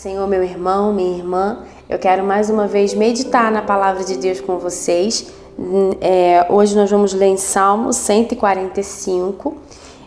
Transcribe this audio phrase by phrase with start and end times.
[0.00, 1.64] Senhor, meu irmão, minha irmã.
[1.90, 5.26] Eu quero mais uma vez meditar na palavra de Deus com vocês.
[6.00, 9.56] É, hoje nós vamos ler em Salmo 145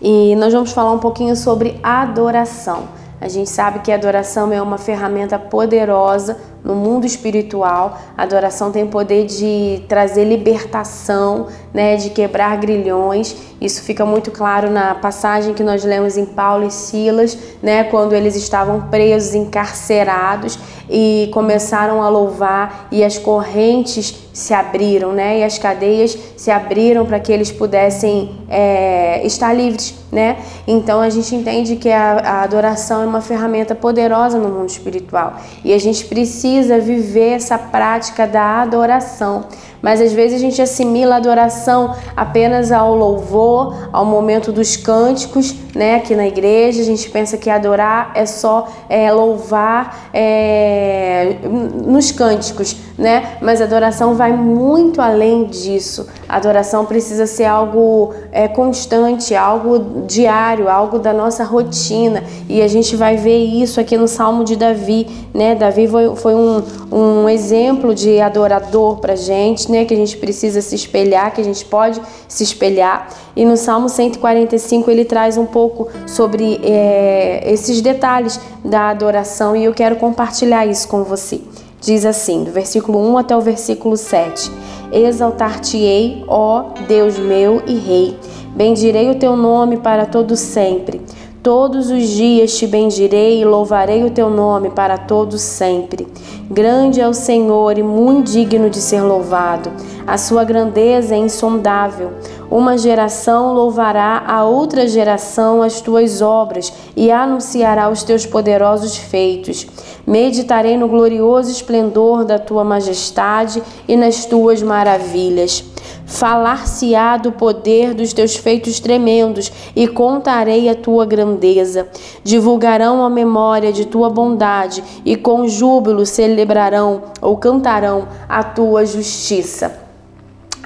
[0.00, 2.84] e nós vamos falar um pouquinho sobre adoração.
[3.20, 7.98] A gente sabe que a adoração é uma ferramenta poderosa no mundo espiritual.
[8.16, 13.36] A adoração tem poder de trazer libertação, né, de quebrar grilhões.
[13.60, 18.12] Isso fica muito claro na passagem que nós lemos em Paulo e Silas, né, quando
[18.12, 20.58] eles estavam presos, encarcerados
[20.92, 27.06] e começaram a louvar e as correntes se abriram, né, e as cadeias se abriram
[27.06, 30.38] para que eles pudessem é, estar livres, né?
[30.66, 35.36] Então a gente entende que a, a adoração é uma ferramenta poderosa no mundo espiritual
[35.64, 39.46] e a gente precisa viver essa prática da adoração.
[39.82, 45.54] Mas às vezes a gente assimila a adoração apenas ao louvor, ao momento dos cânticos,
[45.74, 45.96] né?
[45.96, 51.36] Aqui na igreja a gente pensa que adorar é só é, louvar é,
[51.84, 53.36] nos cânticos, né?
[53.40, 56.06] Mas a adoração vai muito além disso.
[56.28, 62.22] A adoração precisa ser algo é, constante, algo diário, algo da nossa rotina.
[62.48, 65.54] E a gente vai ver isso aqui no Salmo de Davi, né?
[65.54, 69.84] Davi foi, foi um, um exemplo de adorador pra gente, né?
[69.84, 73.08] Que a gente precisa se espelhar, que a gente pode se espelhar.
[73.34, 79.64] E no Salmo 145 ele traz um pouco sobre é, esses detalhes da adoração e
[79.64, 81.40] eu quero compartilhar isso com você.
[81.82, 84.52] Diz assim, do versículo 1 até o versículo 7:
[84.92, 88.16] Exaltar-te-ei, ó Deus meu e Rei,
[88.54, 91.00] bendirei o teu nome para todo sempre.
[91.42, 96.06] Todos os dias te bendirei e louvarei o teu nome para todo sempre.
[96.48, 99.72] Grande é o Senhor e muito digno de ser louvado.
[100.06, 102.12] A sua grandeza é insondável.
[102.48, 109.66] Uma geração louvará a outra geração as tuas obras e anunciará os teus poderosos feitos.
[110.06, 115.71] Meditarei no glorioso esplendor da tua majestade e nas tuas maravilhas.
[116.06, 121.88] Falar-se-á do poder dos teus feitos tremendos e contarei a tua grandeza.
[122.22, 129.81] Divulgarão a memória de tua bondade e com júbilo celebrarão ou cantarão a tua justiça.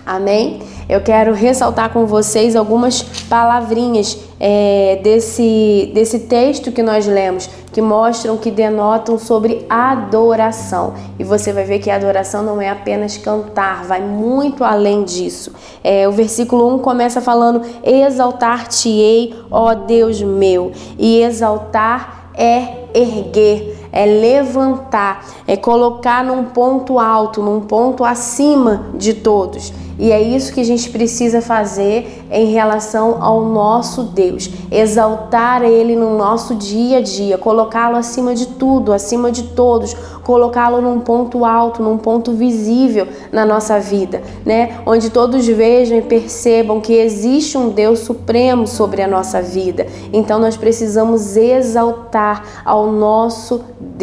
[0.07, 0.61] Amém?
[0.89, 7.83] Eu quero ressaltar com vocês algumas palavrinhas é, desse, desse texto que nós lemos, que
[7.83, 10.95] mostram, que denotam sobre adoração.
[11.19, 15.53] E você vai ver que a adoração não é apenas cantar, vai muito além disso.
[15.83, 20.71] É, o versículo 1 começa falando: Exaltar-te-ei, ó Deus meu.
[20.97, 29.15] E exaltar é erguer é levantar, é colocar num ponto alto, num ponto acima de
[29.15, 29.73] todos.
[29.99, 34.51] E é isso que a gente precisa fazer em relação ao nosso Deus.
[34.71, 40.83] Exaltar Ele no nosso dia a dia, colocá-lo acima de tudo, acima de todos, colocá-lo
[40.83, 44.81] num ponto alto, num ponto visível na nossa vida, né?
[44.85, 49.87] Onde todos vejam e percebam que existe um Deus supremo sobre a nossa vida.
[50.13, 53.96] Então nós precisamos exaltar ao nosso Deus,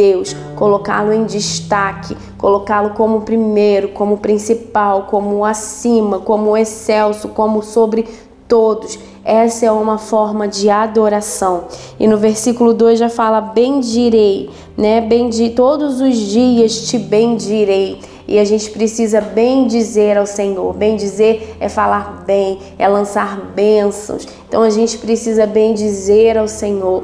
[0.56, 8.08] colocá-lo em destaque, colocá-lo como primeiro, como principal, como acima, como excelso, como sobre
[8.48, 9.00] todos.
[9.26, 11.66] Essa é uma forma de adoração.
[12.00, 15.00] E no versículo 2 já fala bendirei, né?
[15.00, 18.00] Bendi todos os dias te bendirei.
[18.28, 20.74] E a gente precisa bem dizer ao Senhor.
[20.74, 24.28] Bem dizer é falar bem, é lançar bênçãos.
[24.48, 27.04] Então a gente precisa bem dizer ao Senhor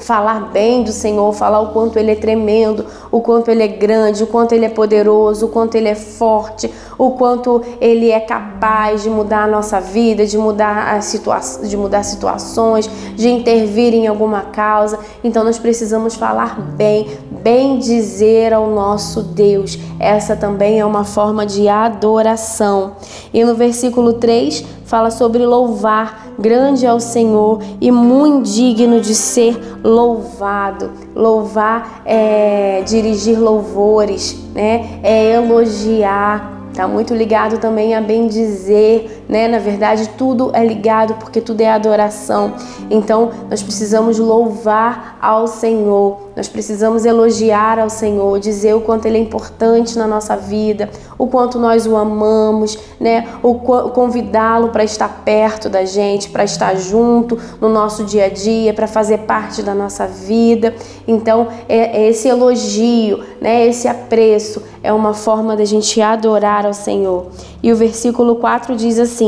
[0.00, 4.24] falar bem do Senhor, falar o quanto Ele é tremendo, o quanto Ele é grande,
[4.24, 9.02] o quanto Ele é poderoso, o quanto Ele é forte, o quanto Ele é capaz
[9.02, 14.06] de mudar a nossa vida, de mudar, a situa de mudar situações, de intervir em
[14.06, 14.98] alguma causa.
[15.22, 19.78] Então nós precisamos falar bem, bem dizer ao nosso Deus.
[19.98, 22.92] Essa também é uma forma de adoração.
[23.32, 26.29] E no versículo 3 fala sobre louvar.
[26.40, 30.90] Grande é o Senhor e muito digno de ser louvado.
[31.14, 35.00] Louvar é dirigir louvores, né?
[35.02, 36.58] É elogiar.
[36.72, 39.46] Tá muito ligado também a bem dizer, né?
[39.46, 42.54] Na verdade, tudo é ligado porque tudo é adoração.
[42.90, 49.18] Então, nós precisamos louvar ao Senhor nós precisamos elogiar ao Senhor, dizer o quanto Ele
[49.18, 50.88] é importante na nossa vida,
[51.18, 53.28] o quanto nós o amamos, né?
[53.42, 58.72] O convidá-lo para estar perto da gente, para estar junto no nosso dia a dia,
[58.72, 60.74] para fazer parte da nossa vida.
[61.06, 63.66] Então, é, é esse elogio, né?
[63.66, 67.26] Esse apreço é uma forma da gente adorar ao Senhor.
[67.62, 69.19] E o versículo 4 diz assim: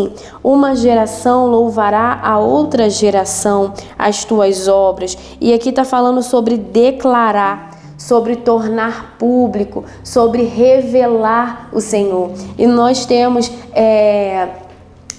[0.43, 5.17] Uma geração louvará a outra geração as tuas obras.
[5.41, 7.73] E aqui está falando sobre declarar
[8.03, 12.33] sobre tornar público, sobre revelar o Senhor.
[12.59, 14.49] E nós temos, é,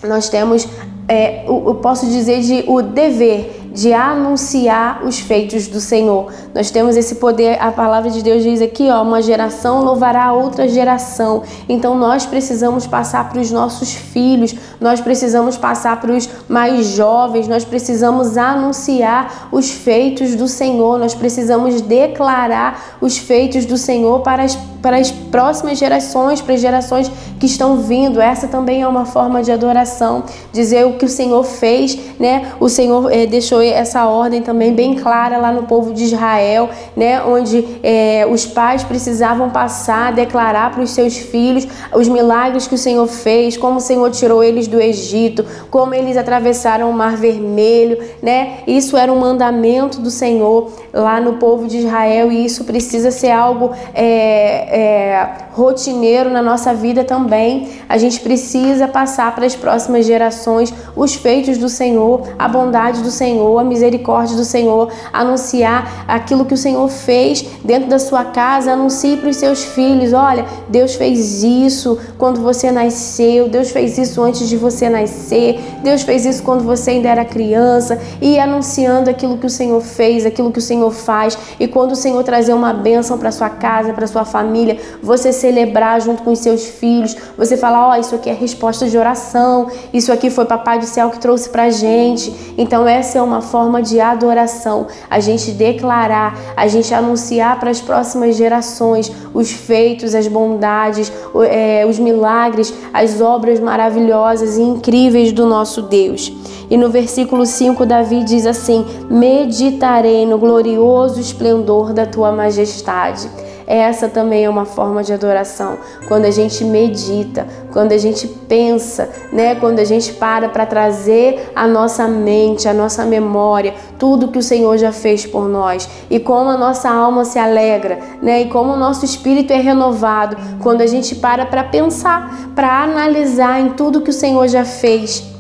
[0.03, 0.67] nós temos,
[1.07, 6.31] é, eu posso dizer de o dever de anunciar os feitos do Senhor.
[6.53, 10.33] Nós temos esse poder, a palavra de Deus diz aqui, ó, uma geração louvará a
[10.33, 11.41] outra geração.
[11.67, 17.47] Então nós precisamos passar para os nossos filhos, nós precisamos passar para os mais jovens,
[17.47, 24.43] nós precisamos anunciar os feitos do Senhor, nós precisamos declarar os feitos do Senhor para
[24.43, 28.21] as, para as próximas gerações, para as gerações que estão vindo.
[28.21, 32.51] Essa também é uma forma de adoração, dizer o que o Senhor fez, né?
[32.59, 37.24] O Senhor é, deixou essa ordem também bem clara lá no povo de Israel, né,
[37.24, 42.77] onde é, os pais precisavam passar, declarar para os seus filhos os milagres que o
[42.77, 47.98] Senhor fez, como o Senhor tirou eles do Egito, como eles atravessaram o Mar Vermelho,
[48.21, 48.60] né?
[48.68, 53.31] Isso era um mandamento do Senhor lá no povo de Israel e isso precisa ser
[53.31, 57.69] algo é, é, rotineiro na nossa vida também.
[57.88, 63.11] A gente precisa passar para as próximas gerações os feitos do Senhor, a bondade do
[63.11, 68.73] Senhor a misericórdia do Senhor, anunciar aquilo que o Senhor fez dentro da sua casa,
[68.73, 74.21] anuncie para os seus filhos: olha, Deus fez isso quando você nasceu, Deus fez isso
[74.21, 79.38] antes de você nascer, Deus fez isso quando você ainda era criança, e anunciando aquilo
[79.38, 82.73] que o Senhor fez, aquilo que o Senhor faz, e quando o Senhor trazer uma
[82.73, 87.57] bênção para sua casa, para sua família, você celebrar junto com os seus filhos, você
[87.57, 91.10] falar: ó, oh, isso aqui é resposta de oração, isso aqui foi Papai do Céu
[91.10, 92.34] que trouxe para gente.
[92.57, 97.81] Então, essa é uma forma de adoração, a gente declarar, a gente anunciar para as
[97.81, 101.12] próximas gerações os feitos, as bondades,
[101.50, 106.31] é, os milagres, as obras maravilhosas e incríveis do nosso Deus.
[106.69, 113.30] E no versículo 5, Davi diz assim: Meditarei no glorioso esplendor da tua majestade.
[113.65, 115.77] Essa também é uma forma de adoração.
[116.07, 119.56] Quando a gente medita, quando a gente pensa, né?
[119.56, 124.44] Quando a gente para para trazer a nossa mente, a nossa memória, tudo que o
[124.44, 128.42] Senhor já fez por nós e como a nossa alma se alegra, né?
[128.42, 133.59] E como o nosso espírito é renovado quando a gente para para pensar, para analisar
[133.59, 135.32] em tudo que o Senhor já fez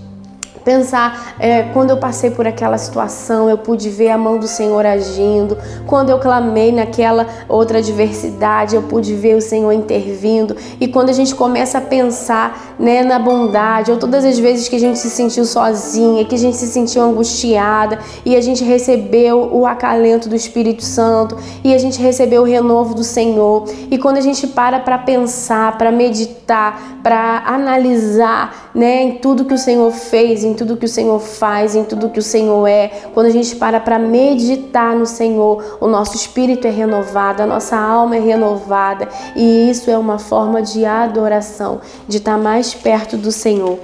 [0.63, 4.85] Pensar, é, quando eu passei por aquela situação, eu pude ver a mão do Senhor
[4.85, 5.57] agindo.
[5.85, 10.55] Quando eu clamei naquela outra adversidade, eu pude ver o Senhor intervindo.
[10.79, 14.75] E quando a gente começa a pensar né, na bondade, ou todas as vezes que
[14.75, 19.49] a gente se sentiu sozinha, que a gente se sentiu angustiada, e a gente recebeu
[19.51, 23.65] o acalento do Espírito Santo, e a gente recebeu o renovo do Senhor.
[23.91, 29.53] E quando a gente para para pensar, para meditar, para analisar né, em tudo que
[29.53, 32.67] o Senhor fez, em em tudo que o Senhor faz, em tudo que o Senhor
[32.67, 32.89] é.
[33.13, 37.75] Quando a gente para para meditar no Senhor, o nosso espírito é renovado, a nossa
[37.75, 43.31] alma é renovada, e isso é uma forma de adoração, de estar mais perto do
[43.31, 43.79] Senhor.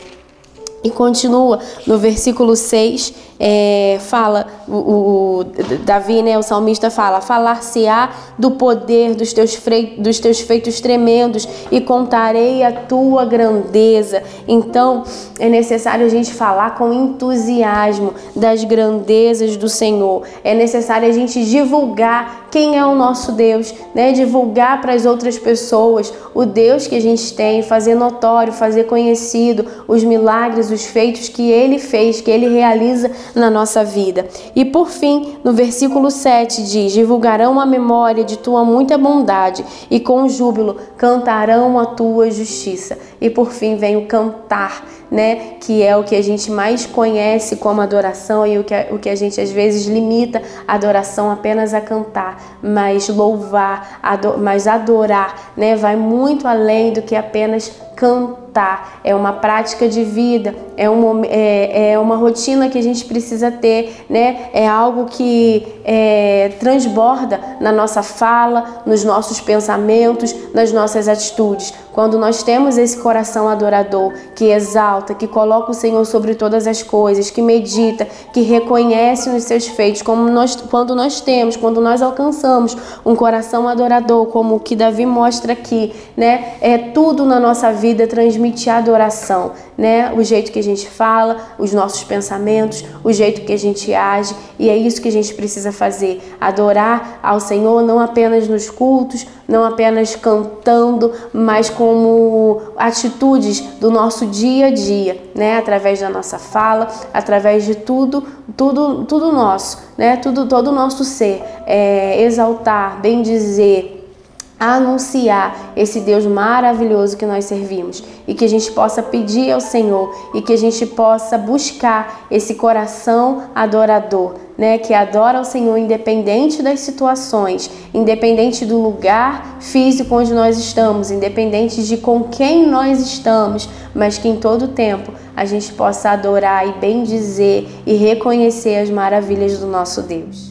[0.83, 5.45] E continua no versículo 6, é, fala, o, o,
[5.85, 11.47] Davi, né, o salmista fala, falar-se-á do poder dos teus, fre, dos teus feitos tremendos
[11.71, 14.21] e contarei a tua grandeza.
[14.45, 15.03] Então,
[15.39, 20.23] é necessário a gente falar com entusiasmo das grandezas do Senhor.
[20.43, 24.11] É necessário a gente divulgar quem é o nosso Deus, né?
[24.11, 29.65] divulgar para as outras pessoas o Deus que a gente tem, fazer notório, fazer conhecido
[29.87, 34.27] os milagres, os feitos que ele fez, que ele realiza na nossa vida.
[34.55, 39.99] E por fim, no versículo 7 diz: Divulgarão a memória de tua muita bondade e
[39.99, 42.97] com júbilo cantarão a tua justiça.
[43.21, 45.55] E por fim vem o cantar, né?
[45.59, 49.09] Que é o que a gente mais conhece como adoração e o que, o que
[49.09, 55.53] a gente às vezes limita a adoração apenas a cantar, mas louvar, ador, mas adorar,
[55.57, 55.75] né?
[55.75, 61.91] Vai muito além do que apenas cantar, é uma prática de vida, é uma, é,
[61.91, 64.49] é uma rotina que a gente precisa ter, né?
[64.53, 71.73] É algo que é, transborda na nossa fala, nos nossos pensamentos, nas nossas atitudes.
[71.91, 76.83] Quando nós temos esse coração adorador, que exalta, que coloca o Senhor sobre todas as
[76.83, 82.01] coisas, que medita, que reconhece nos seus feitos, como nós, quando nós temos, quando nós
[82.01, 86.53] alcançamos um coração adorador, como o que Davi mostra aqui, né?
[86.61, 90.13] É tudo na nossa vida transmite adoração, né?
[90.15, 94.35] O jeito que a gente fala, os nossos pensamentos, o jeito que a gente age,
[94.57, 99.25] e é isso que a gente precisa fazer, adorar ao Senhor não apenas nos cultos,
[99.47, 105.57] não apenas cantando, mas como atitudes do nosso dia a dia, né?
[105.57, 108.21] Através da nossa fala, através de tudo,
[108.57, 110.17] tudo, tudo nosso, né?
[110.17, 114.13] Tudo, todo o nosso ser, é, exaltar, bem dizer,
[114.59, 120.13] anunciar esse Deus maravilhoso que nós servimos e que a gente possa pedir ao Senhor
[120.35, 126.61] e que a gente possa buscar esse coração adorador, né, que adora o Senhor independente
[126.61, 133.69] das situações, independente do lugar físico onde nós estamos, independente de com quem nós estamos,
[133.95, 138.89] mas que em todo tempo a gente possa adorar e bem dizer e reconhecer as
[138.89, 140.48] maravilhas do nosso Deus.